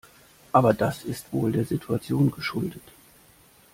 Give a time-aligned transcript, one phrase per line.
[0.51, 2.81] Aber das ist wohl der Situation geschuldet.